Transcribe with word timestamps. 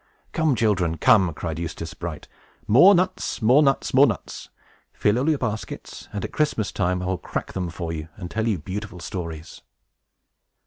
"Come, 0.31 0.55
children, 0.55 0.97
come!" 0.97 1.31
cried 1.35 1.59
Eustace 1.59 1.93
Bright. 1.93 2.27
"More 2.67 2.95
nuts, 2.95 3.39
more 3.39 3.61
nuts, 3.61 3.93
more 3.93 4.07
nuts! 4.07 4.49
Fill 4.93 5.19
all 5.19 5.29
your 5.29 5.37
baskets; 5.37 6.09
and, 6.11 6.25
at 6.25 6.31
Christmas 6.33 6.71
time, 6.71 7.03
I 7.03 7.05
will 7.05 7.19
crack 7.19 7.53
them 7.53 7.69
for 7.69 7.93
you, 7.93 8.09
and 8.15 8.31
tell 8.31 8.47
you 8.47 8.57
beautiful 8.57 8.99
stories!" 8.99 9.61